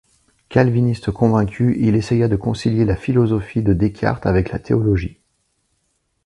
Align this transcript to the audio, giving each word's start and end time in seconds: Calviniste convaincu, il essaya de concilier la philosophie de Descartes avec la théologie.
Calviniste 0.49 1.11
convaincu, 1.11 1.77
il 1.79 1.93
essaya 1.95 2.27
de 2.27 2.35
concilier 2.35 2.85
la 2.85 2.95
philosophie 2.95 3.61
de 3.61 3.71
Descartes 3.73 4.25
avec 4.25 4.49
la 4.51 4.57
théologie. 4.57 5.19